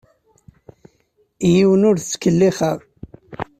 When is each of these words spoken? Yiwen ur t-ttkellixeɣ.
Yiwen 1.53 1.87
ur 1.89 1.95
t-ttkellixeɣ. 1.97 2.77